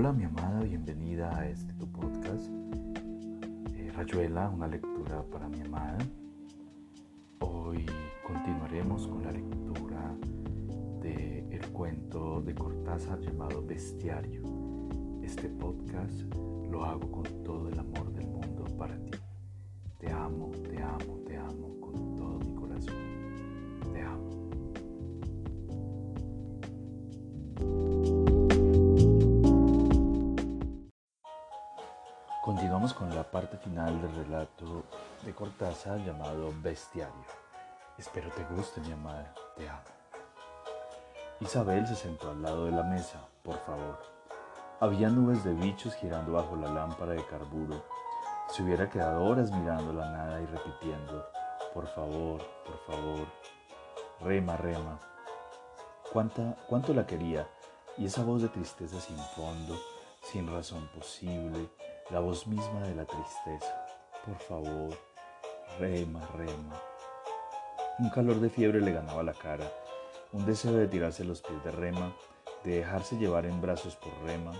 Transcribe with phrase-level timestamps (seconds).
[0.00, 2.48] Hola mi amada, bienvenida a este tu podcast.
[3.74, 5.98] Eh, Rayuela, una lectura para mi amada.
[7.40, 7.84] Hoy
[8.24, 10.14] continuaremos con la lectura
[11.02, 14.44] del el cuento de Cortázar llamado Bestiario.
[15.20, 16.14] Este podcast
[16.70, 19.10] lo hago con todo el amor del mundo para ti.
[19.98, 21.18] Te amo, te amo,
[33.68, 34.84] final del relato
[35.22, 37.12] de Cortázar llamado Bestiario.
[37.98, 39.34] Espero te guste, mi amada.
[39.56, 39.82] Te amo.
[41.40, 43.98] Isabel se sentó al lado de la mesa, por favor.
[44.80, 47.84] Había nubes de bichos girando bajo la lámpara de carburo.
[48.48, 51.26] Se hubiera quedado horas mirando la nada y repitiendo,
[51.74, 53.26] por favor, por favor,
[54.20, 54.98] rema, rema.
[56.10, 57.46] ¿Cuánta, ¿Cuánto la quería?
[57.98, 59.76] Y esa voz de tristeza sin fondo,
[60.22, 61.68] sin razón posible,
[62.10, 63.86] la voz misma de la tristeza.
[64.24, 64.96] Por favor,
[65.78, 66.80] rema, rema.
[67.98, 69.70] Un calor de fiebre le ganaba la cara,
[70.32, 72.14] un deseo de tirarse los pies de rema,
[72.64, 74.52] de dejarse llevar en brazos por rema,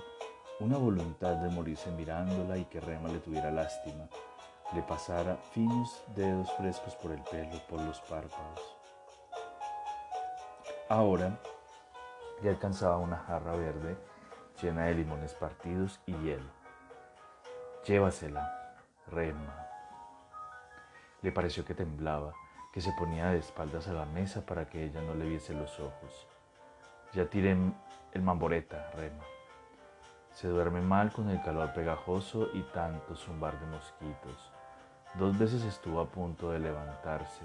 [0.60, 4.08] una voluntad de morirse mirándola y que rema le tuviera lástima,
[4.74, 8.76] le pasara finos dedos frescos por el pelo, por los párpados.
[10.90, 11.38] Ahora
[12.42, 13.96] ya alcanzaba una jarra verde
[14.60, 16.57] llena de limones partidos y hielo.
[17.88, 18.76] Llévasela,
[19.10, 19.66] rema.
[21.22, 22.34] Le pareció que temblaba,
[22.70, 25.80] que se ponía de espaldas a la mesa para que ella no le viese los
[25.80, 26.28] ojos.
[27.14, 27.56] Ya tiré
[28.12, 29.24] el mamboreta, rema.
[30.32, 34.52] Se duerme mal con el calor pegajoso y tanto zumbar de mosquitos.
[35.14, 37.42] Dos veces estuvo a punto de levantarse,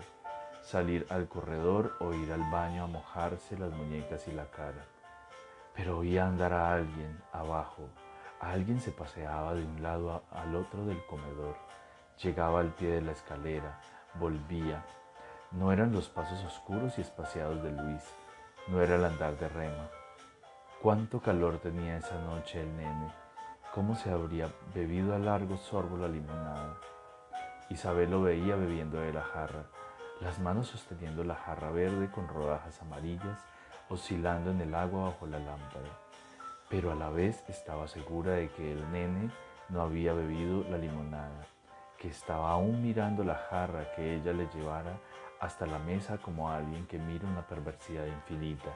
[0.61, 4.83] salir al corredor o ir al baño a mojarse las muñecas y la cara.
[5.73, 7.87] Pero oía andar a alguien abajo.
[8.43, 11.55] Alguien se paseaba de un lado al otro del comedor.
[12.21, 13.79] Llegaba al pie de la escalera,
[14.15, 14.83] volvía.
[15.51, 18.03] No eran los pasos oscuros y espaciados de Luis,
[18.67, 19.89] no era el andar de Rema.
[20.81, 23.13] Cuánto calor tenía esa noche el nene,
[23.73, 26.75] cómo se habría bebido a largo sorbo la limonada.
[27.69, 29.63] Isabel lo veía bebiendo de la jarra,
[30.19, 33.39] las manos sosteniendo la jarra verde con rodajas amarillas,
[33.89, 36.02] oscilando en el agua bajo la lámpara.
[36.69, 39.31] Pero a la vez estaba segura de que el nene
[39.69, 41.45] no había bebido la limonada,
[41.97, 44.97] que estaba aún mirando la jarra que ella le llevara
[45.39, 48.69] hasta la mesa como alguien que mira una perversidad infinita.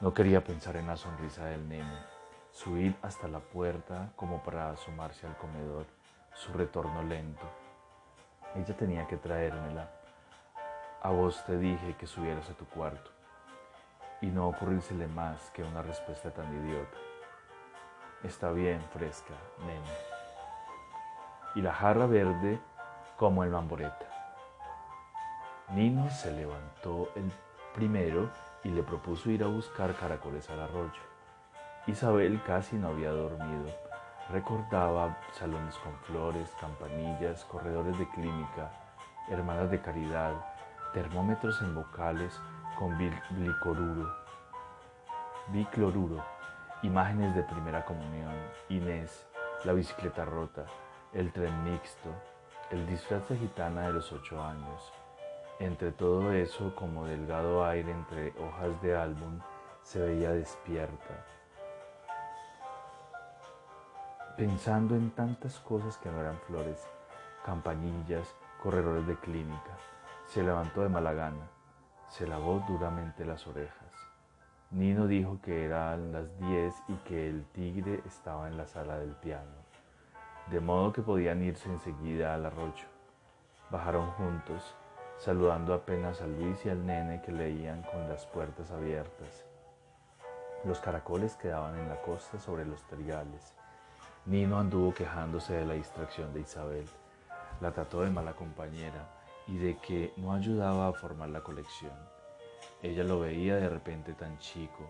[0.00, 1.98] No quería pensar en la sonrisa del nene,
[2.52, 5.86] subir hasta la puerta como para asomarse al comedor,
[6.34, 7.46] su retorno lento.
[8.54, 9.90] Ella tenía que traérmela.
[11.02, 13.19] A vos te dije que subieras a tu cuarto
[14.20, 16.96] y no ocurrírsele más que una respuesta tan idiota.
[18.22, 19.80] Está bien, fresca, nene.
[21.54, 22.60] Y la jarra verde
[23.16, 24.06] como el mamboreta.
[25.70, 27.32] Nino se levantó el
[27.74, 28.30] primero
[28.64, 31.00] y le propuso ir a buscar caracoles al arroyo.
[31.86, 33.66] Isabel casi no había dormido.
[34.30, 38.70] Recordaba salones con flores, campanillas, corredores de clínica,
[39.28, 40.32] hermanas de caridad,
[40.92, 42.38] termómetros en vocales
[42.78, 44.14] con bicloruro,
[45.48, 46.24] bicloruro,
[46.82, 48.34] imágenes de primera comunión,
[48.68, 49.26] Inés,
[49.64, 50.64] la bicicleta rota,
[51.12, 52.10] el tren mixto,
[52.70, 54.92] el disfraz de gitana de los ocho años,
[55.58, 59.40] entre todo eso, como delgado aire entre hojas de álbum,
[59.82, 61.26] se veía despierta,
[64.36, 66.88] pensando en tantas cosas que no eran flores,
[67.44, 69.76] campanillas, corredores de clínica.
[70.26, 71.50] Se levantó de mala gana,
[72.10, 73.92] se lavó duramente las orejas.
[74.72, 79.14] Nino dijo que eran las diez y que el tigre estaba en la sala del
[79.14, 79.64] piano,
[80.50, 82.86] de modo que podían irse enseguida al arroyo.
[83.70, 84.74] Bajaron juntos,
[85.18, 89.44] saludando apenas a Luis y al nene que leían con las puertas abiertas.
[90.64, 93.54] Los caracoles quedaban en la costa sobre los trigales.
[94.26, 96.86] Nino anduvo quejándose de la distracción de Isabel.
[97.60, 99.19] La trató de mala compañera
[99.50, 101.92] y de que no ayudaba a formar la colección.
[102.82, 104.88] Ella lo veía de repente tan chico,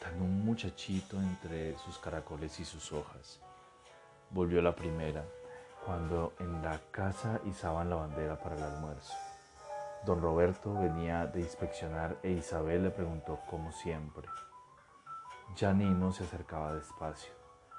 [0.00, 3.40] tan un muchachito entre sus caracoles y sus hojas.
[4.30, 5.24] Volvió la primera,
[5.84, 9.14] cuando en la casa izaban la bandera para el almuerzo.
[10.06, 14.26] Don Roberto venía de inspeccionar e Isabel le preguntó como siempre.
[15.56, 17.32] Ya Nino se acercaba despacio,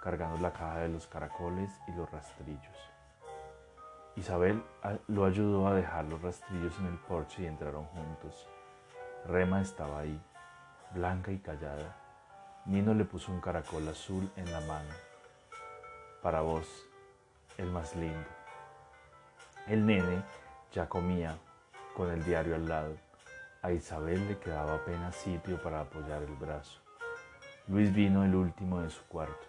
[0.03, 2.98] cargando la caja de los caracoles y los rastrillos.
[4.19, 4.61] Isabel
[5.07, 8.49] lo ayudó a dejar los rastrillos en el porche y entraron juntos.
[9.25, 10.21] Rema estaba ahí,
[10.93, 11.95] blanca y callada.
[12.65, 14.89] Nino le puso un caracol azul en la mano.
[16.21, 16.67] Para vos,
[17.57, 18.27] el más lindo.
[19.67, 20.21] El nene
[20.73, 21.37] ya comía
[21.95, 22.97] con el diario al lado.
[23.61, 26.81] A Isabel le quedaba apenas sitio para apoyar el brazo.
[27.69, 29.47] Luis vino el último de su cuarto.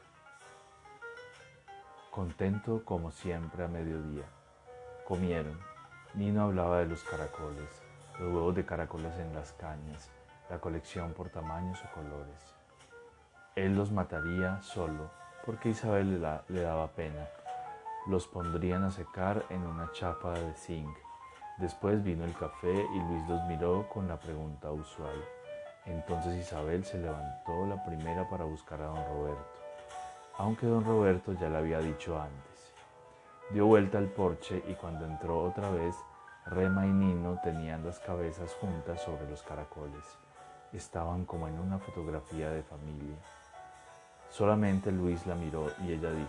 [2.12, 4.26] Contento como siempre a mediodía.
[5.10, 5.58] Comieron.
[6.14, 7.82] Nino hablaba de los caracoles,
[8.20, 10.08] los huevos de caracoles en las cañas,
[10.48, 12.54] la colección por tamaños o colores.
[13.56, 15.10] Él los mataría solo
[15.44, 17.26] porque Isabel le, daba pena.
[18.06, 20.96] Los pondrían a secar en una chapa de zinc.
[21.58, 25.24] Después vino el café y Luis los miró con la pregunta usual.
[25.86, 29.60] Entonces Isabel se levantó la primera para buscar a don Roberto,
[30.38, 32.49] aunque don Roberto ya le había dicho antes.
[33.52, 35.96] Dio vuelta al porche y cuando entró otra vez,
[36.46, 40.04] Rema y Nino tenían las cabezas juntas sobre los caracoles.
[40.72, 43.16] Estaban como en una fotografía de familia.
[44.28, 46.28] Solamente Luis la miró y ella dijo,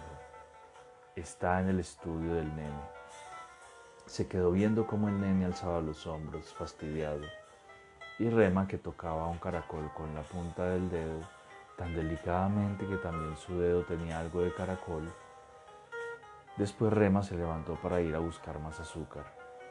[1.16, 2.82] está en el estudio del nene.
[4.08, 7.22] Se quedó viendo cómo el nene alzaba los hombros, fastidiado,
[8.18, 11.20] y Rema que tocaba un caracol con la punta del dedo,
[11.78, 15.08] tan delicadamente que también su dedo tenía algo de caracol.
[16.58, 19.26] Después Rema se levantó para ir a buscar más azúcar,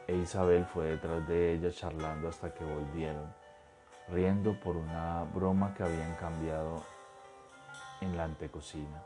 [0.07, 3.33] e Isabel fue detrás de ella charlando hasta que volvieron,
[4.09, 6.83] riendo por una broma que habían cambiado
[8.01, 9.03] en la antecocina.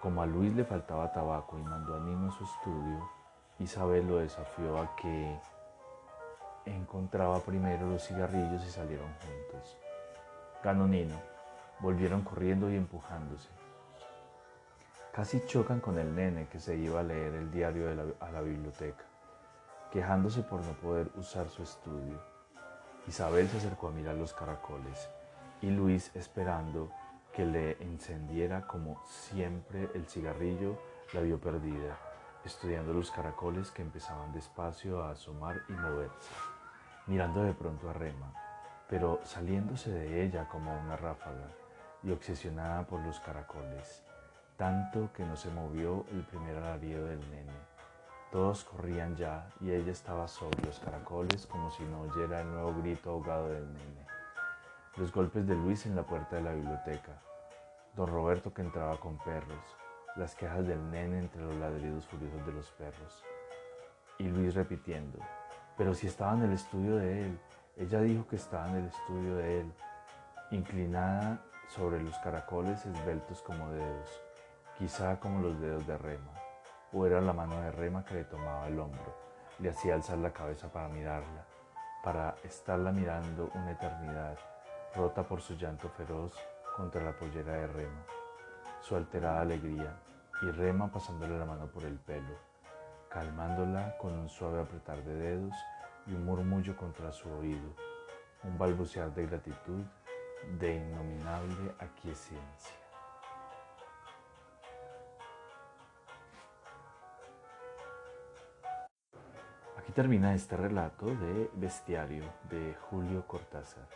[0.00, 3.10] Como a Luis le faltaba tabaco y mandó a Nino a su estudio,
[3.58, 5.38] Isabel lo desafió a que
[6.64, 9.76] encontraba primero los cigarrillos y salieron juntos.
[10.62, 11.16] Ganó Nino.
[11.80, 13.48] Volvieron corriendo y empujándose.
[15.18, 17.88] Casi chocan con el nene que se iba a leer el diario
[18.20, 19.02] a la biblioteca,
[19.90, 22.22] quejándose por no poder usar su estudio.
[23.08, 25.10] Isabel se acercó a mirar los caracoles
[25.60, 26.92] y Luis esperando
[27.32, 30.78] que le encendiera como siempre el cigarrillo,
[31.12, 31.98] la vio perdida,
[32.44, 36.32] estudiando los caracoles que empezaban despacio a asomar y moverse,
[37.08, 38.32] mirando de pronto a Rema,
[38.88, 41.48] pero saliéndose de ella como una ráfaga
[42.04, 44.04] y obsesionada por los caracoles,
[44.58, 47.52] tanto que no se movió el primer alarido del nene.
[48.32, 52.74] Todos corrían ya y ella estaba sobre los caracoles como si no oyera el nuevo
[52.82, 54.06] grito ahogado del nene.
[54.96, 57.22] Los golpes de Luis en la puerta de la biblioteca,
[57.94, 59.64] Don Roberto que entraba con perros,
[60.16, 63.22] las quejas del nene entre los ladridos furiosos de los perros.
[64.18, 65.20] Y Luis repitiendo,
[65.76, 67.38] pero si estaba en el estudio de él,
[67.76, 69.72] ella dijo que estaba en el estudio de él,
[70.50, 74.27] inclinada sobre los caracoles esbeltos como dedos,
[74.78, 76.32] quizá como los dedos de Rema,
[76.92, 79.12] o era la mano de Rema que le tomaba el hombro,
[79.58, 81.44] le hacía alzar la cabeza para mirarla,
[82.04, 84.38] para estarla mirando una eternidad,
[84.94, 86.32] rota por su llanto feroz
[86.76, 88.04] contra la pollera de Rema,
[88.80, 89.96] su alterada alegría,
[90.42, 92.38] y Rema pasándole la mano por el pelo,
[93.10, 95.54] calmándola con un suave apretar de dedos
[96.06, 97.74] y un murmullo contra su oído,
[98.44, 99.82] un balbucear de gratitud,
[100.60, 102.87] de innominable aquiescencia.
[109.88, 113.88] Aquí termina este relato de Bestiario de Julio Cortázar.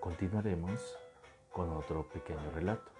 [0.00, 0.98] Continuaremos
[1.52, 2.90] con otro pequeño relato.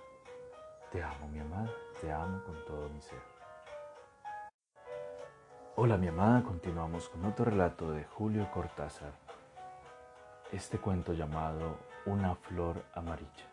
[0.92, 1.70] Te amo, mi amada,
[2.02, 3.18] te amo con todo mi ser.
[5.76, 9.12] Hola, mi amada, continuamos con otro relato de Julio Cortázar.
[10.52, 13.46] Este cuento llamado Una flor amarilla.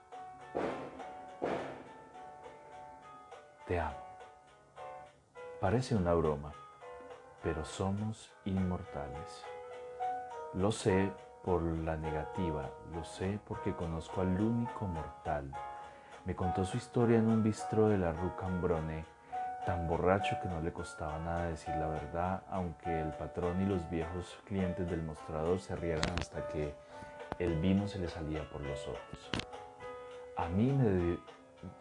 [3.65, 4.03] Te amo.
[5.62, 6.51] Parece una broma,
[7.43, 9.45] pero somos inmortales.
[10.53, 11.12] Lo sé
[11.43, 15.51] por la negativa, lo sé porque conozco al único mortal.
[16.25, 19.05] Me contó su historia en un bistro de la Rue Cambronne,
[19.65, 23.89] tan borracho que no le costaba nada decir la verdad, aunque el patrón y los
[23.89, 26.75] viejos clientes del mostrador se rieran hasta que
[27.39, 29.31] el vino se le salía por los ojos.
[30.38, 31.17] A mí, me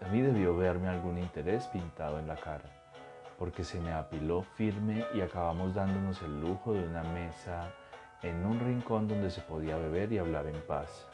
[0.00, 2.64] a mí debió verme algún interés pintado en la cara,
[3.40, 7.73] porque se me apiló firme y acabamos dándonos el lujo de una mesa
[8.20, 11.09] en un rincón donde se podía beber y hablar en paz.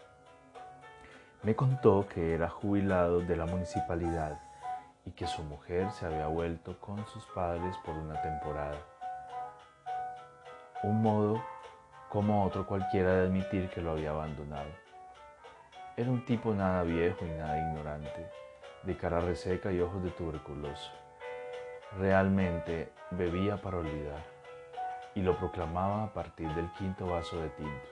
[1.44, 4.40] Me contó que era jubilado de la municipalidad
[5.04, 8.80] y que su mujer se había vuelto con sus padres por una temporada.
[10.82, 11.40] Un modo
[12.08, 14.70] como otro cualquiera de admitir que lo había abandonado.
[15.96, 18.28] Era un tipo nada viejo y nada ignorante,
[18.82, 21.05] de cara reseca y ojos de tuberculoso.
[21.92, 24.24] Realmente bebía para olvidar
[25.14, 27.88] y lo proclamaba a partir del quinto vaso de tinto.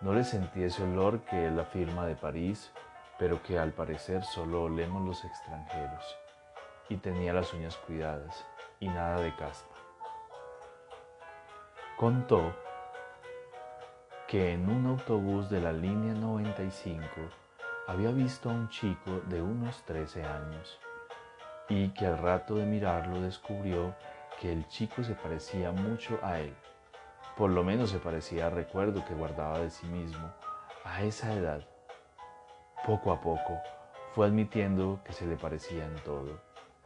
[0.00, 2.72] No le sentí ese olor que es la firma de París
[3.20, 6.18] pero que al parecer solo olemos los extranjeros,
[6.88, 8.46] y tenía las uñas cuidadas
[8.80, 9.74] y nada de caspa.
[11.98, 12.56] Contó
[14.26, 17.04] que en un autobús de la línea 95
[17.86, 20.80] había visto a un chico de unos 13 años
[21.70, 23.94] y que al rato de mirarlo descubrió
[24.40, 26.54] que el chico se parecía mucho a él.
[27.36, 30.34] Por lo menos se parecía al recuerdo que guardaba de sí mismo
[30.84, 31.62] a esa edad.
[32.84, 33.56] Poco a poco
[34.14, 36.40] fue admitiendo que se le parecía en todo,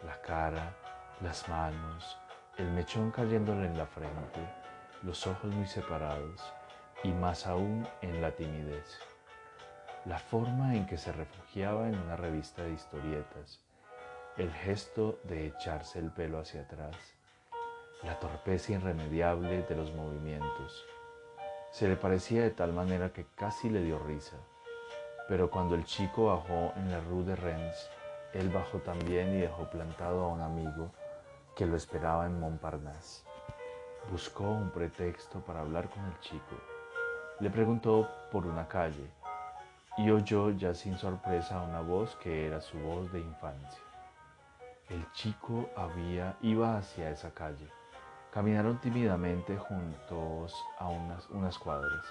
[0.04, 0.76] la cara,
[1.22, 2.18] las manos,
[2.58, 4.40] el mechón cayéndole en la frente,
[5.02, 6.52] los ojos muy separados
[7.02, 8.98] y más aún en la timidez.
[10.04, 13.63] La forma en que se refugiaba en una revista de historietas,
[14.36, 16.96] el gesto de echarse el pelo hacia atrás,
[18.02, 20.84] la torpeza irremediable de los movimientos.
[21.70, 24.36] Se le parecía de tal manera que casi le dio risa.
[25.28, 27.88] Pero cuando el chico bajó en la rue de Rennes,
[28.32, 30.90] él bajó también y dejó plantado a un amigo
[31.54, 33.22] que lo esperaba en Montparnasse.
[34.10, 36.56] Buscó un pretexto para hablar con el chico.
[37.38, 39.08] Le preguntó por una calle
[39.96, 43.93] y oyó ya sin sorpresa una voz que era su voz de infancia.
[44.94, 47.68] El chico había, iba hacia esa calle.
[48.32, 52.06] Caminaron tímidamente juntos a unas, unas cuadras.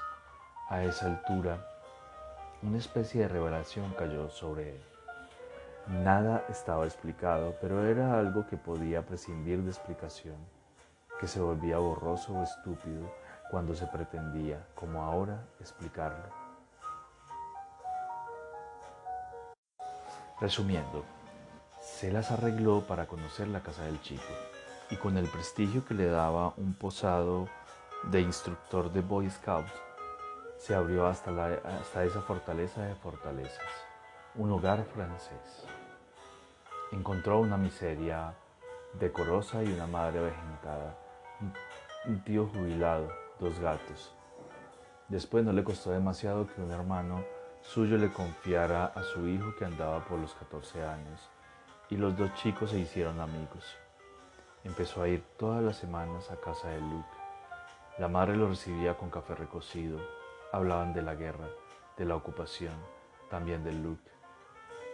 [0.67, 1.65] A esa altura,
[2.61, 4.83] una especie de revelación cayó sobre él.
[6.03, 10.35] Nada estaba explicado, pero era algo que podía prescindir de explicación,
[11.21, 13.09] que se volvía borroso o estúpido
[13.49, 16.27] cuando se pretendía, como ahora, explicarlo.
[20.41, 21.05] Resumiendo,
[22.03, 24.33] se las arregló para conocer la casa del chico
[24.89, 27.47] y con el prestigio que le daba un posado
[28.11, 29.71] de instructor de Boy Scouts,
[30.57, 31.31] se abrió hasta,
[31.63, 33.71] hasta esa fortaleza de fortalezas,
[34.35, 35.65] un hogar francés.
[36.91, 38.33] Encontró una miseria
[38.99, 40.97] decorosa y una madre avejentada,
[42.05, 43.07] un tío jubilado,
[43.39, 44.13] dos gatos.
[45.07, 47.23] Después no le costó demasiado que un hermano
[47.61, 51.29] suyo le confiara a su hijo que andaba por los 14 años
[51.93, 53.77] y los dos chicos se hicieron amigos.
[54.63, 57.07] Empezó a ir todas las semanas a casa de Luke.
[57.99, 59.99] La madre lo recibía con café recocido.
[60.51, 61.47] Hablaban de la guerra,
[61.95, 62.73] de la ocupación,
[63.29, 64.09] también de Luke.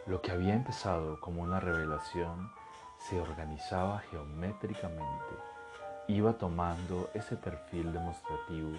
[0.07, 2.51] Lo que había empezado como una revelación
[2.97, 5.35] se organizaba geométricamente.
[6.09, 8.73] Iba tomando ese perfil demostrativo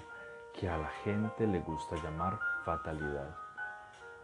[0.53, 3.35] que a la gente le gusta llamar fatalidad.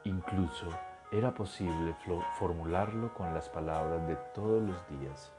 [0.05, 0.67] Incluso
[1.13, 1.95] era posible
[2.39, 5.33] formularlo con las palabras de todos los días.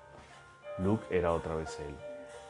[0.77, 1.95] Luke era otra vez él.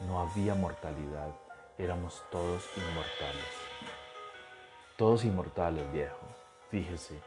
[0.06, 1.30] No había mortalidad.
[1.78, 3.44] Éramos todos inmortales.
[4.96, 6.26] Todos inmortales, viejo.
[6.70, 7.20] Fíjese,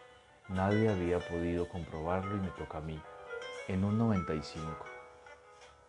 [0.48, 3.00] nadie había podido comprobarlo y me toca a mí.
[3.68, 4.66] En un 95.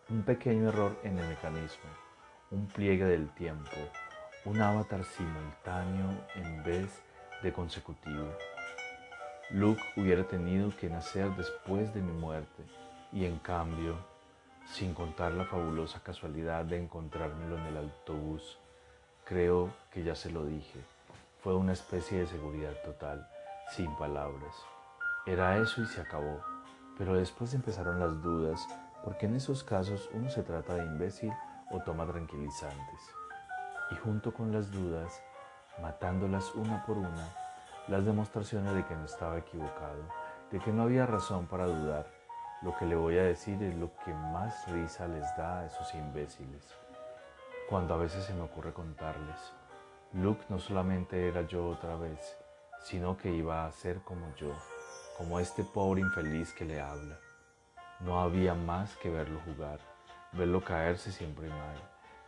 [0.09, 1.89] Un pequeño error en el mecanismo.
[2.51, 3.71] Un pliegue del tiempo.
[4.43, 7.01] Un avatar simultáneo en vez
[7.41, 8.27] de consecutivo
[9.53, 12.63] Luke hubiera tenido que nacer después de mi muerte
[13.11, 13.95] y en cambio,
[14.65, 18.57] sin contar la fabulosa casualidad de encontrármelo en el autobús,
[19.23, 20.79] creo que ya se lo dije,
[21.43, 23.27] fue una especie de seguridad total,
[23.75, 24.55] sin palabras.
[25.27, 26.41] Era eso y se acabó,
[26.97, 28.59] pero después empezaron las dudas,
[29.03, 31.31] porque en esos casos uno se trata de imbécil
[31.69, 33.01] o toma tranquilizantes.
[33.91, 35.21] Y junto con las dudas,
[35.79, 37.42] matándolas una por una,
[37.87, 40.03] las demostraciones de que no estaba equivocado,
[40.51, 42.07] de que no había razón para dudar.
[42.61, 45.93] Lo que le voy a decir es lo que más risa les da a esos
[45.93, 46.63] imbéciles.
[47.69, 49.53] Cuando a veces se me ocurre contarles,
[50.13, 52.37] Luke no solamente era yo otra vez,
[52.83, 54.53] sino que iba a ser como yo,
[55.17, 57.17] como este pobre infeliz que le habla.
[57.99, 59.79] No había más que verlo jugar,
[60.31, 61.77] verlo caerse siempre mal,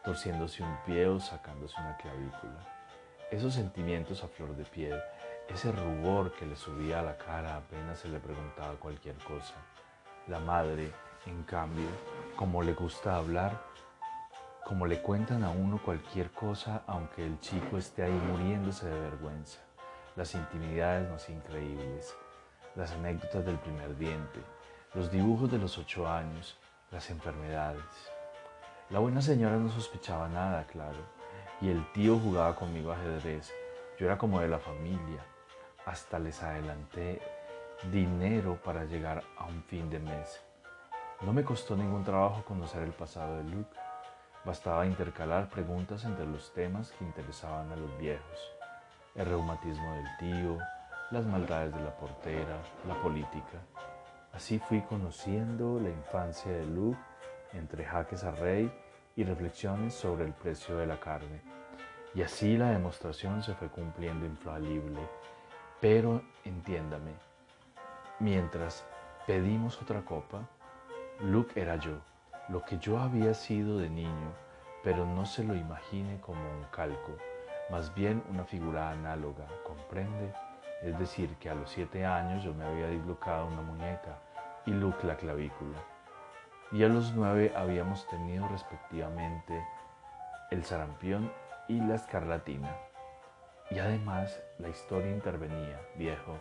[0.03, 2.59] torciéndose un pie o sacándose una clavícula.
[3.31, 4.99] Esos sentimientos a flor de piel
[5.49, 9.53] ese rubor que le subía a la cara apenas se le preguntaba cualquier cosa.
[10.27, 10.91] La madre,
[11.25, 11.87] en cambio,
[12.35, 13.61] como le gusta hablar,
[14.65, 19.59] como le cuentan a uno cualquier cosa, aunque el chico esté ahí muriéndose de vergüenza.
[20.15, 22.15] Las intimidades más increíbles,
[22.75, 24.39] las anécdotas del primer diente,
[24.93, 26.57] los dibujos de los ocho años,
[26.89, 27.83] las enfermedades.
[28.89, 30.99] La buena señora no sospechaba nada, claro,
[31.61, 33.53] y el tío jugaba conmigo ajedrez.
[33.99, 35.23] Yo era como de la familia,
[35.85, 37.21] hasta les adelanté
[37.91, 40.41] dinero para llegar a un fin de mes.
[41.21, 43.77] No me costó ningún trabajo conocer el pasado de Luke.
[44.43, 48.51] Bastaba intercalar preguntas entre los temas que interesaban a los viejos.
[49.15, 50.57] El reumatismo del tío,
[51.11, 53.59] las maldades de la portera, la política.
[54.33, 56.99] Así fui conociendo la infancia de Luke
[57.53, 58.71] entre jaques a rey
[59.15, 61.41] y reflexiones sobre el precio de la carne.
[62.13, 64.99] Y así la demostración se fue cumpliendo infalible.
[65.87, 67.11] Pero entiéndame,
[68.19, 68.83] mientras
[69.27, 70.39] pedimos otra copa,
[71.19, 71.99] Luke era yo,
[72.49, 74.33] lo que yo había sido de niño,
[74.83, 77.11] pero no se lo imagine como un calco,
[77.69, 80.33] más bien una figura análoga, ¿comprende?
[80.81, 84.17] Es decir, que a los siete años yo me había dislocado una muñeca
[84.65, 85.77] y Luke la clavícula.
[86.71, 89.63] Y a los nueve habíamos tenido respectivamente
[90.49, 91.31] el sarampión
[91.67, 92.75] y la escarlatina.
[93.71, 96.37] Y además la historia intervenía, viejo.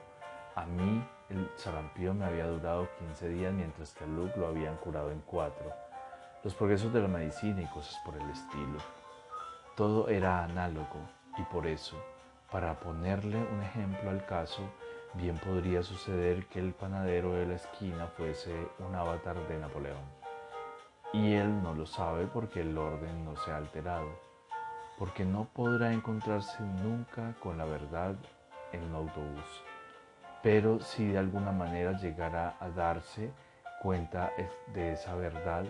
[0.55, 4.77] A mí el sarampión me había durado 15 días mientras que a Luke lo habían
[4.77, 5.73] curado en cuatro.
[6.43, 8.79] Los progresos de la medicina y cosas por el estilo.
[9.75, 11.01] Todo era análogo
[11.39, 11.97] y por eso,
[12.53, 14.63] para ponerle un ejemplo al caso,
[15.15, 20.05] bien podría suceder que el panadero de la esquina fuese un avatar de Napoleón.
[21.15, 24.09] Y él no lo sabe porque el orden no se ha alterado,
[24.99, 28.15] porque no podrá encontrarse nunca con la verdad
[28.73, 29.63] en un autobús.
[30.43, 33.31] Pero si de alguna manera llegara a darse
[33.83, 34.33] cuenta
[34.73, 35.65] de esa verdad,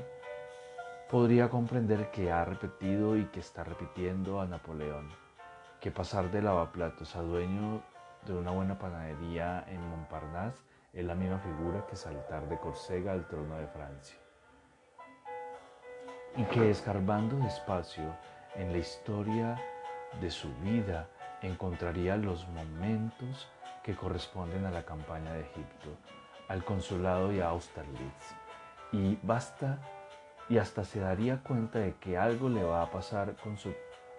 [1.10, 5.10] podría comprender que ha repetido y que está repitiendo a Napoleón,
[5.80, 7.82] que pasar de lavaplatos a dueño
[8.26, 10.62] de una buena panadería en Montparnasse
[10.92, 14.16] es la misma figura que saltar de Córcega al trono de Francia.
[16.36, 18.14] Y que escarbando despacio
[18.56, 19.60] en la historia
[20.20, 21.08] de su vida
[21.42, 23.48] encontraría los momentos
[23.82, 25.96] que corresponden a la campaña de Egipto,
[26.48, 28.34] al consulado y a Austerlitz.
[28.92, 29.78] Y basta
[30.48, 33.74] y hasta se daría cuenta de que algo le va a pasar con su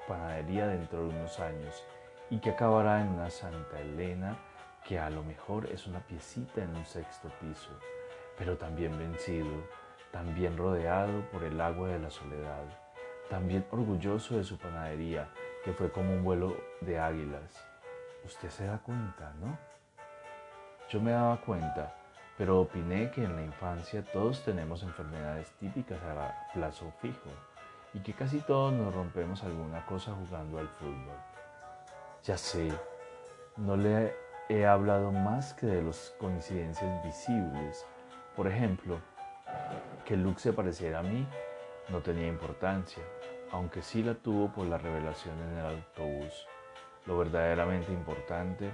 [0.08, 1.84] panadería dentro de unos años
[2.30, 4.38] y que acabará en una Santa Elena
[4.84, 7.72] que a lo mejor es una piecita en un sexto piso,
[8.38, 9.64] pero también vencido,
[10.12, 12.66] también rodeado por el agua de la soledad,
[13.30, 15.30] también orgulloso de su panadería,
[15.64, 17.66] que fue como un vuelo de águilas.
[18.24, 19.58] Usted se da cuenta, ¿no?
[20.90, 21.96] Yo me daba cuenta,
[22.38, 27.30] pero opiné que en la infancia todos tenemos enfermedades típicas a plazo fijo
[27.94, 31.18] y que casi todos nos rompemos alguna cosa jugando al fútbol.
[32.24, 32.72] Ya sé,
[33.58, 34.14] no le
[34.50, 37.86] he hablado más que de las coincidencias visibles.
[38.36, 39.00] Por ejemplo,
[40.06, 41.28] que Luke se pareciera a mí
[41.90, 43.04] no tenía importancia,
[43.52, 46.48] aunque sí la tuvo por la revelación en el autobús.
[47.06, 48.72] Lo verdaderamente importante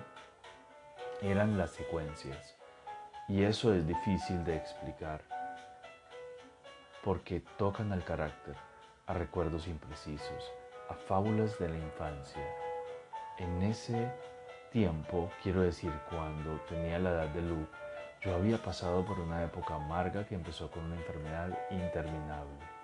[1.22, 2.56] eran las secuencias.
[3.28, 5.22] Y eso es difícil de explicar,
[7.04, 8.56] porque tocan al carácter,
[9.08, 10.52] a recuerdos imprecisos,
[10.90, 12.44] a fábulas de la infancia.
[13.38, 14.12] En ese
[14.72, 17.72] tiempo, quiero decir, cuando tenía la edad de Luke,
[18.22, 22.81] yo había pasado por una época amarga que empezó con una enfermedad interminable.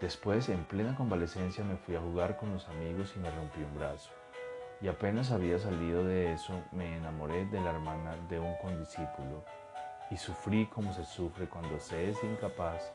[0.00, 3.74] Después, en plena convalecencia, me fui a jugar con los amigos y me rompí un
[3.76, 4.10] brazo.
[4.80, 9.44] Y apenas había salido de eso, me enamoré de la hermana de un condiscípulo
[10.08, 12.92] y sufrí como se sufre cuando se es incapaz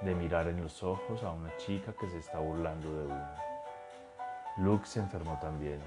[0.00, 3.28] de mirar en los ojos a una chica que se está burlando de uno.
[4.56, 5.80] Luke se enfermó también.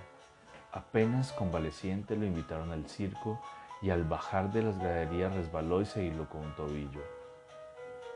[0.71, 3.41] Apenas convaleciente lo invitaron al circo
[3.82, 7.18] y al bajar de las graderías resbaló y se hiló con un tobillo.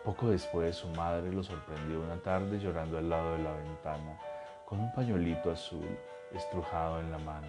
[0.04, 4.20] Poco después su madre lo sorprendió una tarde llorando al lado de la ventana
[4.66, 5.98] con un pañuelito azul
[6.34, 7.48] estrujado en la mano,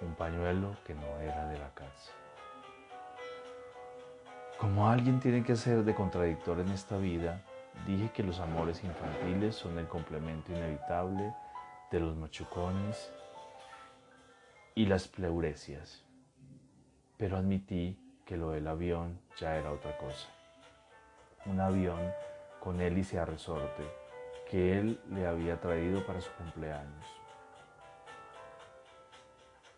[0.00, 2.12] un pañuelo que no era de la casa.
[4.58, 7.42] Como alguien tiene que ser de contradictor en esta vida,
[7.84, 11.34] dije que los amores infantiles son el complemento inevitable
[11.90, 13.12] de los machucones
[14.74, 16.04] y las pleuresias,
[17.16, 20.28] pero admití que lo del avión ya era otra cosa.
[21.46, 22.12] Un avión
[22.60, 23.84] con hélice a resorte
[24.50, 27.06] que él le había traído para su cumpleaños.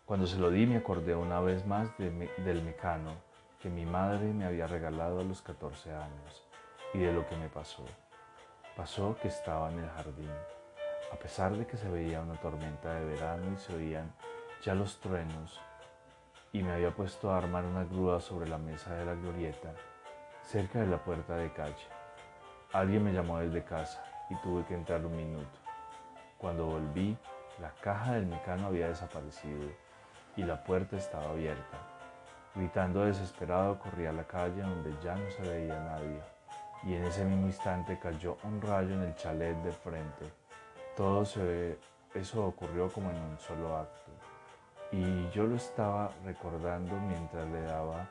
[0.05, 3.13] Cuando se lo di me acordé una vez más del mecano
[3.61, 6.43] que mi madre me había regalado a los 14 años
[6.93, 7.85] y de lo que me pasó.
[8.75, 10.31] Pasó que estaba en el jardín.
[11.13, 14.13] A pesar de que se veía una tormenta de verano y se oían
[14.63, 15.59] ya los truenos,
[16.53, 19.73] y me había puesto a armar una grúa sobre la mesa de la glorieta,
[20.43, 21.87] cerca de la puerta de calle.
[22.73, 25.59] Alguien me llamó desde casa y tuve que entrar un minuto.
[26.37, 27.17] Cuando volví,
[27.59, 29.69] la caja del mecano había desaparecido
[30.35, 31.77] y la puerta estaba abierta.
[32.55, 36.21] Gritando desesperado corrí a la calle donde ya no se veía nadie
[36.83, 40.25] y en ese mismo instante cayó un rayo en el chalet de frente.
[40.95, 41.77] Todo se,
[42.13, 44.11] eso ocurrió como en un solo acto.
[44.91, 48.07] Y yo lo estaba recordando mientras le daba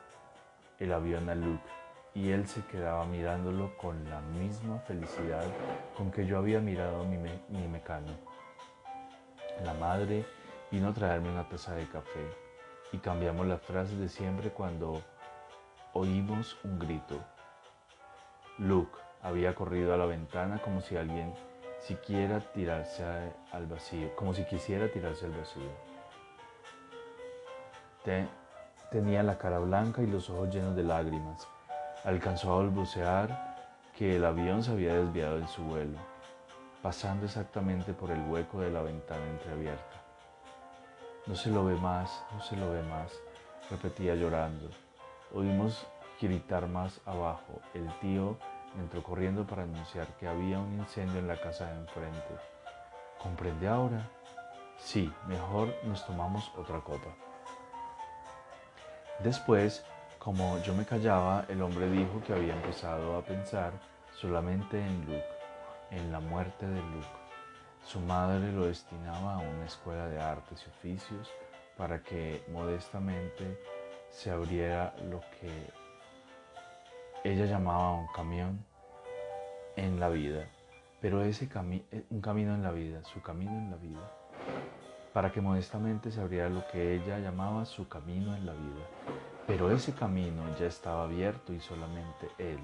[0.79, 1.80] el avión a Luke
[2.13, 5.45] y él se quedaba mirándolo con la misma felicidad
[5.95, 8.11] con que yo había mirado mi, mi mecano.
[9.63, 10.25] La madre
[10.71, 12.25] vino a traerme una taza de café
[12.91, 15.01] y cambiamos las frases de siempre cuando
[15.93, 17.19] oímos un grito.
[18.57, 21.33] Luke había corrido a la ventana como si alguien
[21.79, 23.03] siquiera tirarse
[23.51, 25.91] al vacío, como si quisiera tirarse al vacío.
[28.91, 31.47] tenía la cara blanca y los ojos llenos de lágrimas.
[32.03, 33.55] Alcanzó a balbucear
[33.95, 35.99] que el avión se había desviado en su vuelo,
[36.81, 40.01] pasando exactamente por el hueco de la ventana entreabierta.
[41.27, 43.11] No se lo ve más, no se lo ve más,
[43.69, 44.69] repetía llorando.
[45.31, 45.85] Oímos
[46.19, 47.61] gritar más abajo.
[47.75, 48.37] El tío
[48.79, 52.35] entró corriendo para anunciar que había un incendio en la casa de enfrente.
[53.19, 54.09] ¿Comprende ahora?
[54.77, 57.09] Sí, mejor nos tomamos otra copa.
[59.19, 59.85] Después,
[60.23, 63.73] como yo me callaba, el hombre dijo que había empezado a pensar
[64.13, 65.25] solamente en Luke,
[65.89, 67.07] en la muerte de Luke.
[67.83, 71.31] Su madre lo destinaba a una escuela de artes y oficios
[71.75, 73.59] para que modestamente
[74.11, 75.71] se abriera lo que
[77.23, 78.63] ella llamaba un camión
[79.75, 80.45] en la vida,
[81.01, 84.11] pero ese eh, un camino en la vida, su camino en la vida,
[85.13, 89.30] para que modestamente se abriera lo que ella llamaba su camino en la vida.
[89.51, 92.61] Pero ese camino ya estaba abierto y solamente él,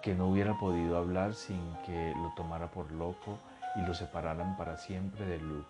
[0.00, 3.40] que no hubiera podido hablar sin que lo tomara por loco
[3.74, 5.66] y lo separaran para siempre de Luke.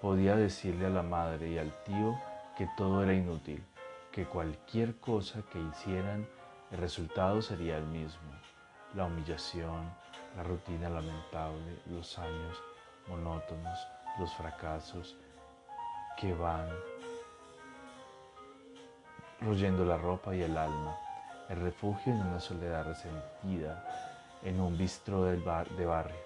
[0.00, 2.18] Podía decirle a la madre y al tío
[2.58, 3.64] que todo era inútil,
[4.10, 6.26] que cualquier cosa que hicieran,
[6.72, 8.32] el resultado sería el mismo.
[8.96, 9.94] La humillación,
[10.36, 12.60] la rutina lamentable, los años
[13.06, 13.78] monótonos,
[14.18, 15.16] los fracasos
[16.18, 16.68] que van
[19.44, 20.96] royendo la ropa y el alma,
[21.48, 23.84] el refugio en una soledad resentida,
[24.42, 25.36] en un bistro de
[25.84, 26.16] barrio.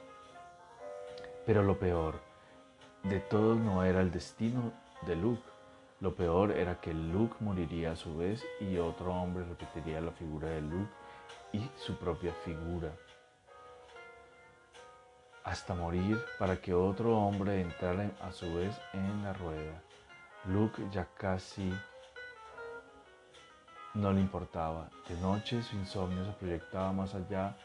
[1.44, 2.20] Pero lo peor
[3.02, 4.72] de todo no era el destino
[5.06, 5.42] de Luke.
[6.00, 10.48] Lo peor era que Luke moriría a su vez y otro hombre repetiría la figura
[10.48, 10.92] de Luke
[11.52, 12.92] y su propia figura
[15.48, 19.82] hasta morir para que otro hombre entrara a su vez en la rueda.
[20.44, 21.72] Luke ya casi
[23.94, 24.88] no le importaba.
[25.08, 27.56] De noche su insomnio se proyectaba más allá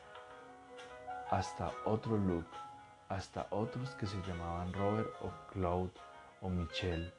[1.30, 2.64] hasta otro Luke
[3.10, 5.92] hasta otros que se llamaban Robert o Claude
[6.42, 7.14] o Michel,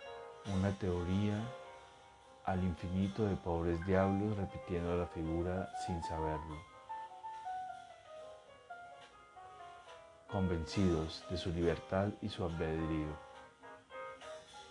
[0.53, 1.41] una teoría
[2.45, 6.57] al infinito de pobres diablos repitiendo la figura sin saberlo.
[10.29, 13.17] Convencidos de su libertad y su albedrío.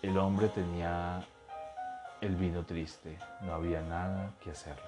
[0.02, 1.26] El hombre tenía
[2.24, 4.82] el vino triste, no había nada que hacerle.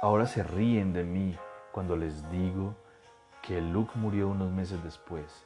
[0.00, 1.36] Ahora se ríen de mí
[1.72, 2.76] cuando les digo
[3.42, 5.44] que Luke murió unos meses después.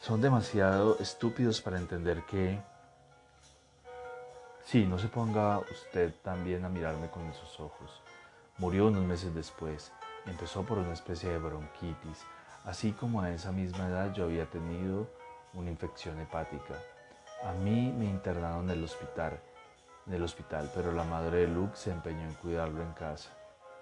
[0.00, 2.60] Son demasiado estúpidos para entender que...
[4.64, 8.02] Sí, no se ponga usted también a mirarme con esos ojos.
[8.58, 9.92] Murió unos meses después.
[10.26, 12.24] Empezó por una especie de bronquitis,
[12.64, 15.06] así como a esa misma edad yo había tenido
[15.54, 16.74] una infección hepática.
[17.44, 19.38] A mí me internaron en el hospital,
[20.06, 23.30] en el hospital, pero la madre de Luke se empeñó en cuidarlo en casa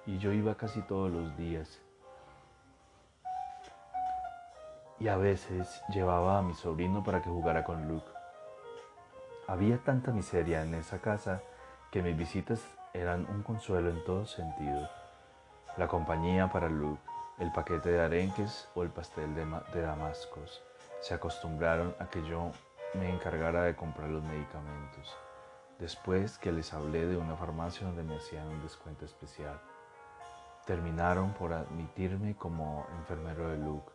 [0.07, 1.81] y yo iba casi todos los días.
[4.99, 8.11] Y a veces llevaba a mi sobrino para que jugara con Luke.
[9.47, 11.43] Había tanta miseria en esa casa
[11.91, 14.89] que mis visitas eran un consuelo en todo sentido.
[15.77, 17.01] La compañía para Luke,
[17.39, 20.63] el paquete de arenques o el pastel de, de damascos
[21.01, 22.51] se acostumbraron a que yo
[22.95, 25.17] me encargara de comprar los medicamentos,
[25.79, 29.61] después que les hablé de una farmacia donde me hacían un descuento especial
[30.71, 33.91] terminaron por admitirme como enfermero de Luke.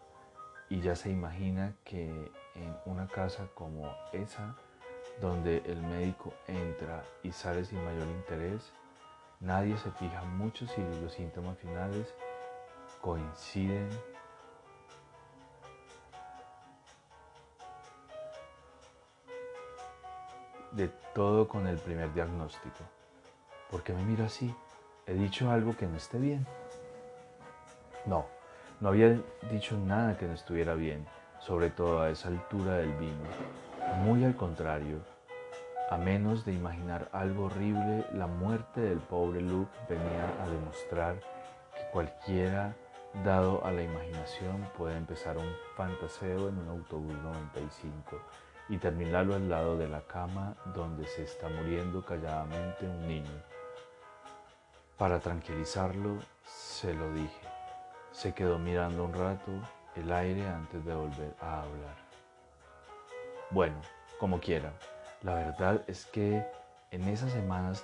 [0.70, 2.10] Y ya se imagina que
[2.56, 4.56] en una casa como esa,
[5.22, 8.74] donde el médico entra y sale sin mayor interés,
[9.40, 12.14] nadie se fija mucho si los síntomas finales
[13.02, 13.88] coinciden
[20.76, 22.80] de todo con el primer diagnóstico.
[23.72, 24.54] ¿Por qué me mira así?
[25.08, 26.46] ¿He dicho algo que no esté bien?
[28.06, 28.26] No,
[28.82, 29.18] no había
[29.50, 31.08] dicho nada que no estuviera bien,
[31.40, 33.24] sobre todo a esa altura del vino.
[34.04, 35.00] Muy al contrario,
[35.90, 41.16] a menos de imaginar algo horrible, la muerte del pobre Luke venía a demostrar
[41.74, 42.76] que cualquiera
[43.24, 48.20] dado a la imaginación, puede empezar un fantaseo en un autobús 95
[48.70, 53.44] y terminarlo al lado de la cama donde se está muriendo calladamente un niño.
[54.98, 57.48] Para tranquilizarlo, se lo dije.
[58.12, 59.52] Se quedó mirando un rato
[59.96, 61.96] el aire antes de volver a hablar.
[63.52, 63.76] Bueno,
[64.20, 64.72] como quiera,
[65.22, 66.46] la verdad es que
[66.92, 67.84] en esas semanas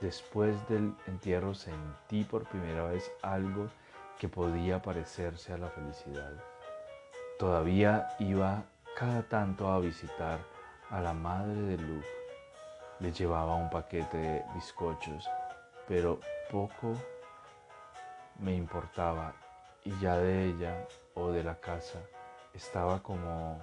[0.00, 3.68] después del entierro sentí por primera vez algo
[4.18, 6.32] que podía parecerse a la felicidad.
[7.38, 8.64] Todavía iba
[9.00, 10.38] cada tanto a visitar
[10.90, 12.06] a la madre de Luke.
[12.98, 15.26] Le llevaba un paquete de bizcochos,
[15.88, 16.92] pero poco
[18.40, 19.32] me importaba
[19.86, 21.98] y ya de ella o de la casa
[22.52, 23.58] estaba como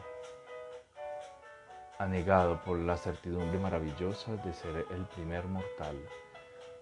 [2.00, 5.97] anegado por la certidumbre maravillosa de ser el primer mortal,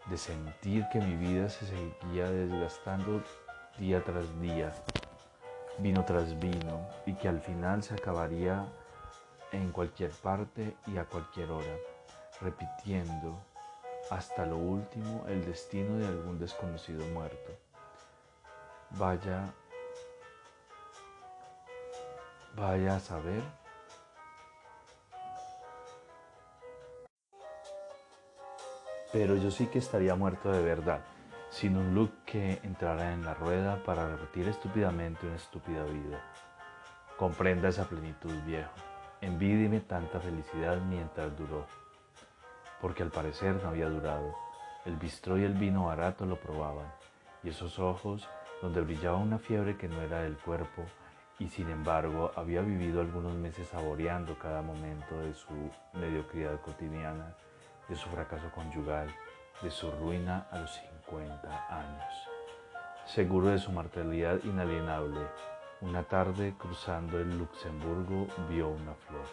[0.06, 3.22] de sentir que mi vida se seguía desgastando
[3.78, 4.72] día tras día,
[5.78, 8.66] vino tras vino, y que al final se acabaría
[9.52, 11.76] en cualquier parte y a cualquier hora,
[12.42, 13.38] repitiendo
[14.10, 17.52] hasta lo último el destino de algún desconocido muerto.
[18.92, 19.54] Vaya,
[22.56, 23.42] vaya a saber.
[29.12, 31.02] Pero yo sí que estaría muerto de verdad
[31.56, 36.20] sin un look que entrara en la rueda para repetir estúpidamente una estúpida vida.
[37.18, 38.74] Comprenda esa plenitud, viejo.
[39.22, 41.66] Envídime tanta felicidad mientras duró,
[42.82, 44.36] porque al parecer no había durado.
[44.84, 46.92] El bistró y el vino barato lo probaban,
[47.42, 48.28] y esos ojos,
[48.62, 50.84] donde brillaba una fiebre que no era del cuerpo,
[51.40, 57.34] y sin embargo había vivido algunos meses saboreando cada momento de su mediocridad cotidiana,
[57.88, 59.08] de su fracaso conyugal,
[59.62, 60.72] de su ruina a los
[61.10, 62.14] 50 años.
[63.06, 65.22] Seguro de su mortalidad inalienable,
[65.82, 69.26] una tarde cruzando el Luxemburgo vio una flor.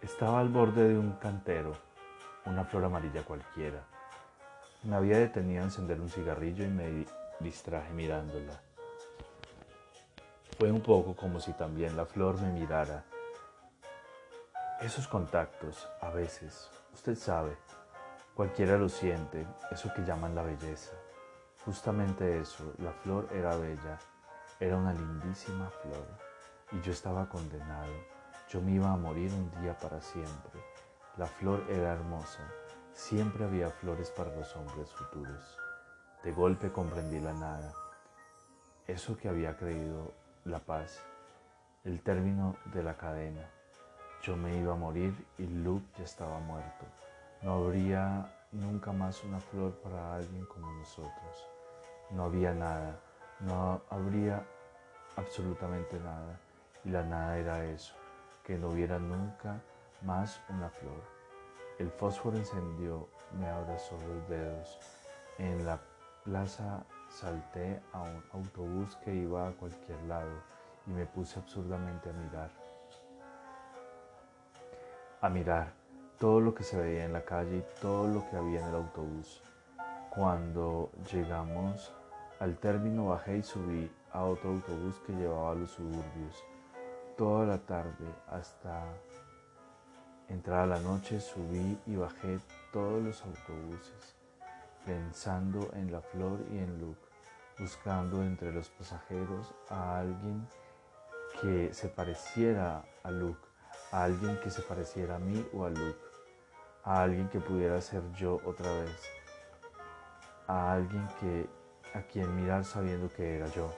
[0.00, 1.72] Estaba al borde de un cantero,
[2.44, 3.82] una flor amarilla cualquiera.
[4.84, 7.06] Me había detenido a encender un cigarrillo y me
[7.40, 8.60] distraje mirándola.
[10.58, 13.04] Fue un poco como si también la flor me mirara.
[14.80, 17.56] Esos contactos, a veces, usted sabe,
[18.34, 20.90] Cualquiera lo siente, eso que llaman la belleza.
[21.64, 23.96] Justamente eso, la flor era bella,
[24.58, 26.04] era una lindísima flor,
[26.72, 27.92] y yo estaba condenado.
[28.48, 30.60] Yo me iba a morir un día para siempre.
[31.16, 32.40] La flor era hermosa,
[32.92, 35.56] siempre había flores para los hombres futuros.
[36.24, 37.72] De golpe comprendí la nada,
[38.88, 40.12] eso que había creído
[40.44, 40.98] la paz,
[41.84, 43.48] el término de la cadena.
[44.24, 46.84] Yo me iba a morir y Luke ya estaba muerto.
[47.44, 51.46] No habría nunca más una flor para alguien como nosotros.
[52.10, 52.98] No había nada,
[53.40, 54.42] no habría
[55.16, 56.40] absolutamente nada.
[56.86, 57.92] Y la nada era eso,
[58.44, 59.60] que no hubiera nunca
[60.00, 61.02] más una flor.
[61.78, 64.78] El fósforo encendió, me abrazó los dedos.
[65.36, 65.78] En la
[66.24, 70.32] plaza salté a un autobús que iba a cualquier lado
[70.86, 72.50] y me puse absurdamente a mirar.
[75.20, 75.83] A mirar
[76.18, 78.74] todo lo que se veía en la calle y todo lo que había en el
[78.74, 79.42] autobús.
[80.10, 81.92] Cuando llegamos
[82.40, 86.44] al término bajé y subí a otro autobús que llevaba a los suburbios.
[87.16, 88.84] Toda la tarde hasta
[90.28, 92.38] entrada la noche subí y bajé
[92.72, 94.16] todos los autobuses,
[94.84, 97.00] pensando en la flor y en Luke,
[97.58, 100.46] buscando entre los pasajeros a alguien
[101.40, 103.53] que se pareciera a Luke
[103.94, 106.00] a alguien que se pareciera a mí o a Luke,
[106.82, 109.00] a alguien que pudiera ser yo otra vez,
[110.48, 111.48] a alguien que
[111.96, 113.72] a quien mirar sabiendo que era yo.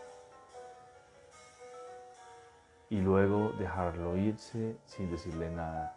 [2.89, 5.95] Y luego dejarlo irse sin decirle nada,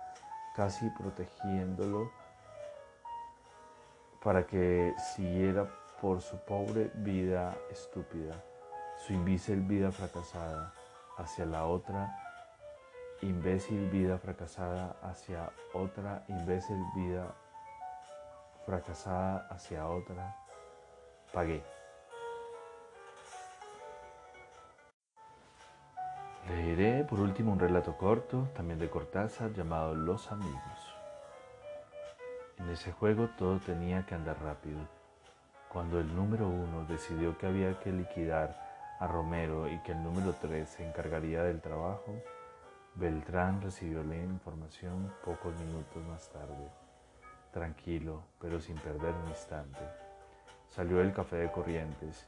[0.53, 2.11] casi protegiéndolo
[4.21, 5.65] para que siguiera
[6.01, 8.35] por su pobre vida estúpida,
[8.97, 10.73] su invisible vida fracasada
[11.17, 12.28] hacia la otra
[13.21, 17.33] imbécil vida fracasada hacia otra imbécil vida
[18.65, 20.35] fracasada hacia otra,
[21.33, 21.63] pagué.
[26.47, 30.95] Leeré por último un relato corto, también de Cortázar, llamado Los Amigos.
[32.59, 34.79] En ese juego todo tenía que andar rápido.
[35.69, 38.55] Cuando el número uno decidió que había que liquidar
[38.99, 42.21] a Romero y que el número tres se encargaría del trabajo,
[42.95, 46.69] Beltrán recibió la información pocos minutos más tarde,
[47.51, 49.79] tranquilo, pero sin perder un instante.
[50.67, 52.27] Salió del café de Corrientes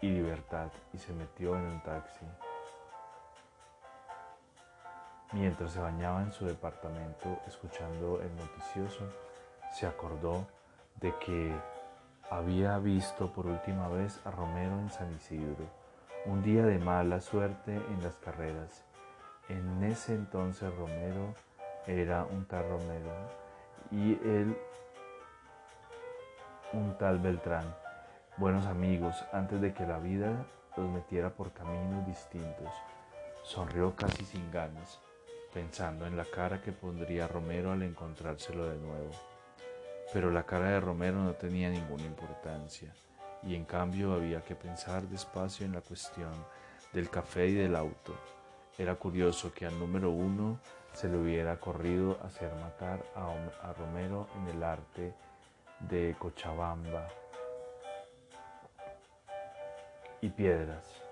[0.00, 2.26] y libertad y se metió en un taxi.
[5.32, 9.08] Mientras se bañaba en su departamento escuchando el noticioso,
[9.72, 10.46] se acordó
[11.00, 11.56] de que
[12.30, 15.64] había visto por última vez a Romero en San Isidro,
[16.26, 18.84] un día de mala suerte en las carreras.
[19.52, 21.34] En ese entonces Romero
[21.86, 23.12] era un tal Romero
[23.90, 24.56] y él
[26.72, 27.66] un tal Beltrán,
[28.38, 32.70] buenos amigos antes de que la vida los metiera por caminos distintos.
[33.42, 34.98] Sonrió casi sin ganas
[35.52, 39.10] pensando en la cara que pondría Romero al encontrárselo de nuevo.
[40.14, 42.94] Pero la cara de Romero no tenía ninguna importancia,
[43.42, 46.32] y en cambio había que pensar despacio en la cuestión
[46.94, 48.14] del café y del auto.
[48.78, 50.58] Era curioso que al número uno
[50.92, 55.14] se le hubiera corrido hacer matar a, Romero en el arte
[55.80, 57.08] de Cochabamba
[60.20, 61.02] y Piedras.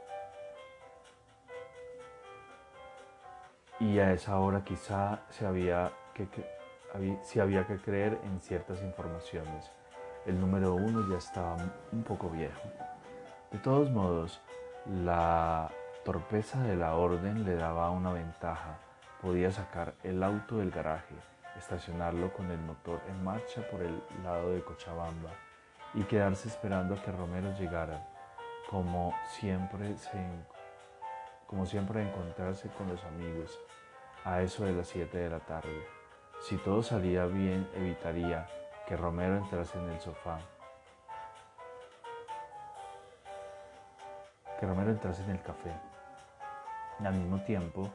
[3.81, 6.29] y a esa hora quizá se había que,
[7.41, 9.71] había que creer en ciertas informaciones.
[10.27, 11.57] El número uno ya estaba
[11.91, 12.69] un poco viejo.
[13.51, 14.41] De todos modos,
[14.87, 15.71] la
[16.05, 18.79] torpeza de la orden le daba una ventaja.
[19.21, 21.15] Podía sacar el auto del garaje,
[21.59, 25.31] estacionarlo con el motor en marcha por el lado de Cochabamba
[25.95, 28.07] y quedarse esperando a que Romero llegara,
[28.69, 30.19] como siempre se
[31.51, 33.59] como siempre, encontrarse con los amigos
[34.25, 35.85] a eso de las 7 de la tarde.
[36.43, 38.47] Si todo salía bien, evitaría
[38.87, 40.39] que Romero entrase en el sofá.
[44.61, 45.90] Que Romero entrase en el café.
[47.05, 47.91] Al mismo tiempo,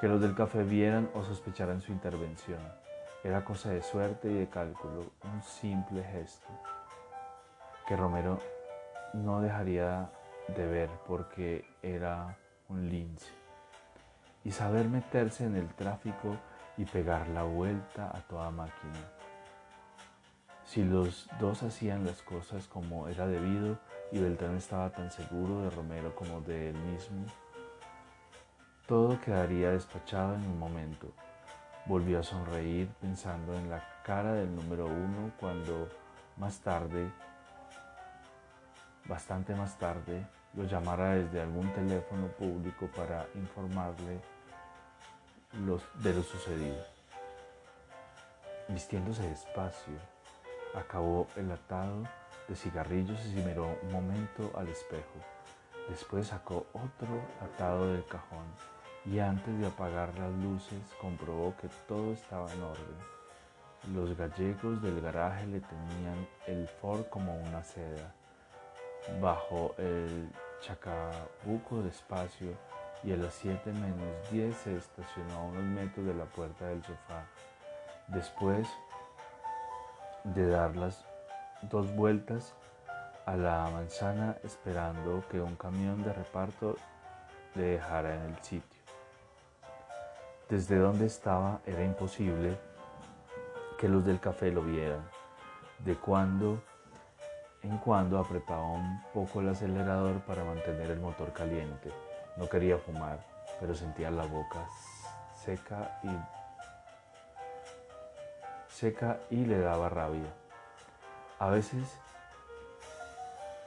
[0.00, 2.60] que los del café vieran o sospecharan su intervención.
[3.22, 6.48] Era cosa de suerte y de cálculo, un simple gesto
[7.86, 8.40] que Romero
[9.14, 10.10] no dejaría
[10.48, 12.36] de ver porque era
[12.68, 13.32] un lince,
[14.44, 16.36] y saber meterse en el tráfico
[16.76, 19.12] y pegar la vuelta a toda máquina.
[20.64, 23.78] Si los dos hacían las cosas como era debido
[24.10, 27.24] y Beltrán estaba tan seguro de Romero como de él mismo,
[28.86, 31.12] todo quedaría despachado en un momento.
[31.86, 35.88] Volvió a sonreír pensando en la cara del número uno cuando
[36.36, 37.10] más tarde,
[39.06, 44.20] bastante más tarde, lo llamara desde algún teléfono público para informarle
[46.02, 46.84] de lo sucedido.
[48.68, 49.94] Vistiéndose despacio,
[50.74, 52.04] acabó el atado
[52.48, 55.18] de cigarrillos y se miró un momento al espejo.
[55.88, 58.75] Después sacó otro atado del cajón
[59.06, 63.16] y antes de apagar las luces comprobó que todo estaba en orden.
[63.94, 68.12] Los gallegos del garaje le tenían el Ford como una seda.
[69.20, 70.28] Bajo el
[70.60, 72.52] Chacabuco despacio
[73.04, 76.82] y a las 7 menos 10 se estacionó a unos metros de la puerta del
[76.82, 77.26] sofá.
[78.08, 78.66] Después
[80.24, 81.04] de dar las
[81.62, 82.54] dos vueltas
[83.26, 86.76] a la manzana esperando que un camión de reparto
[87.54, 88.75] le dejara en el sitio.
[90.48, 92.56] Desde donde estaba era imposible
[93.78, 95.02] que los del café lo vieran.
[95.84, 96.62] De cuando
[97.62, 101.90] en cuando apretaba un poco el acelerador para mantener el motor caliente.
[102.36, 103.18] No quería fumar,
[103.60, 104.66] pero sentía la boca
[105.44, 106.10] seca y
[108.68, 110.32] seca y le daba rabia.
[111.38, 111.98] A veces,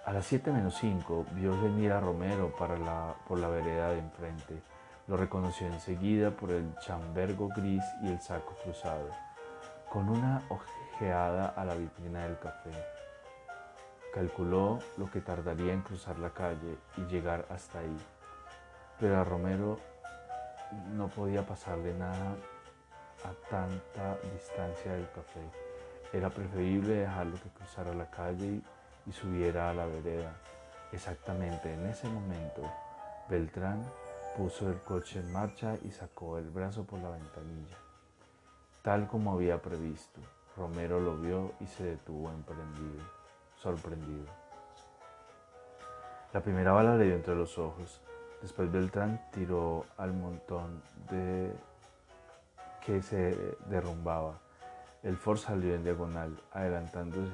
[0.06, 4.00] a las 7 menos 5, vio venir a Romero para la, por la vereda de
[4.00, 4.62] enfrente.
[5.10, 9.10] Lo reconoció enseguida por el chambergo gris y el saco cruzado,
[9.90, 12.70] con una ojeada a la vitrina del café.
[14.14, 17.98] Calculó lo que tardaría en cruzar la calle y llegar hasta ahí,
[19.00, 19.80] pero a Romero
[20.94, 22.36] no podía pasarle nada
[23.24, 25.42] a tanta distancia del café.
[26.14, 28.62] Era preferible dejarlo que cruzara la calle
[29.08, 30.36] y subiera a la vereda.
[30.92, 32.62] Exactamente en ese momento,
[33.28, 33.84] Beltrán
[34.38, 37.78] puso el coche en marcha y sacó el brazo por la ventanilla.
[38.82, 40.22] Tal como había previsto,
[40.56, 43.20] Romero lo vio y se detuvo emprendido
[43.62, 44.26] sorprendido.
[46.34, 48.02] La primera bala le dio entre los ojos.
[48.42, 51.52] Después Beltrán tiró al montón de
[52.86, 54.40] que se derrumbaba.
[55.04, 57.32] El Ford salió en diagonal, adelantándose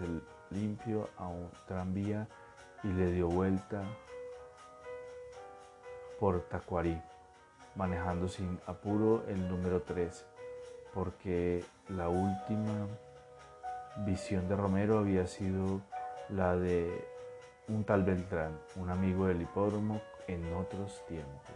[0.50, 2.28] limpio a un tranvía
[2.84, 3.84] y le dio vuelta
[6.20, 7.01] por Tacuarí,
[7.76, 10.26] manejando sin apuro el número 3,
[10.93, 12.88] porque la última
[14.05, 15.82] visión de Romero había sido
[16.30, 17.05] la de
[17.68, 21.55] un tal Beltrán, un amigo del hipódromo en otros tiempos.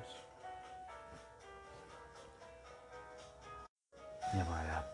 [4.34, 4.88] Mi amada,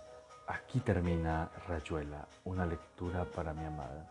[0.47, 4.05] aquí termina Rayuela, una lectura para mi amada.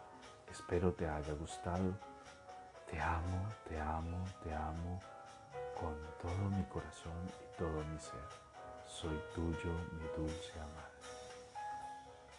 [0.50, 1.94] Espero te haya gustado.
[2.90, 5.13] Te amo, te amo, te amo
[5.74, 8.20] con todo mi corazón y todo mi ser.
[8.86, 10.93] Soy tuyo, mi dulce amada.